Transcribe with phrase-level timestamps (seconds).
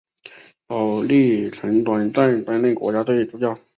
[0.65, 3.55] 保历曾短暂担任国家队助教。